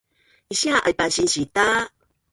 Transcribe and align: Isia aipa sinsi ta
Isia 0.53 0.75
aipa 0.87 1.05
sinsi 1.15 1.43
ta 1.55 1.67